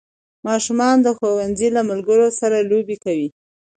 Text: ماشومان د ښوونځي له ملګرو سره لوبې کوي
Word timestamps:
ماشومان 0.47 0.95
د 1.01 1.07
ښوونځي 1.17 1.67
له 1.75 1.81
ملګرو 1.89 2.27
سره 2.39 2.57
لوبې 2.69 2.97
کوي 3.03 3.29